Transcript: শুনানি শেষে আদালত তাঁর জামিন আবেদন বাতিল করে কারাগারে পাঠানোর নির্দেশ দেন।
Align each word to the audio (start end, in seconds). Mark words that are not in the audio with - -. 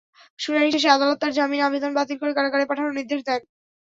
শুনানি 0.39 0.69
শেষে 0.71 0.89
আদালত 0.91 1.17
তাঁর 1.21 1.35
জামিন 1.37 1.61
আবেদন 1.63 1.91
বাতিল 1.95 2.17
করে 2.19 2.31
কারাগারে 2.37 2.65
পাঠানোর 2.69 2.97
নির্দেশ 2.97 3.21
দেন। 3.23 3.41